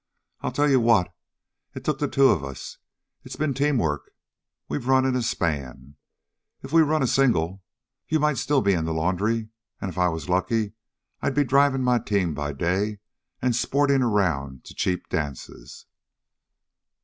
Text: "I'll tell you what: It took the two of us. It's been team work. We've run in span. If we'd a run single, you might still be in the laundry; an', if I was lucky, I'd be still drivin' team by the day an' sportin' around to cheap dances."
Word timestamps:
"I'll 0.41 0.51
tell 0.51 0.67
you 0.67 0.79
what: 0.79 1.13
It 1.75 1.83
took 1.83 1.99
the 1.99 2.07
two 2.07 2.29
of 2.29 2.43
us. 2.43 2.79
It's 3.23 3.35
been 3.35 3.53
team 3.53 3.77
work. 3.77 4.09
We've 4.67 4.87
run 4.87 5.05
in 5.05 5.21
span. 5.21 5.95
If 6.63 6.73
we'd 6.73 6.81
a 6.81 6.85
run 6.85 7.05
single, 7.05 7.61
you 8.07 8.19
might 8.19 8.39
still 8.39 8.63
be 8.63 8.73
in 8.73 8.85
the 8.85 8.95
laundry; 8.95 9.49
an', 9.79 9.89
if 9.89 9.99
I 9.99 10.07
was 10.09 10.27
lucky, 10.27 10.73
I'd 11.21 11.35
be 11.35 11.41
still 11.41 11.49
drivin' 11.49 12.03
team 12.03 12.33
by 12.33 12.47
the 12.51 12.57
day 12.57 12.97
an' 13.43 13.53
sportin' 13.53 14.01
around 14.01 14.63
to 14.63 14.73
cheap 14.73 15.07
dances." 15.07 15.85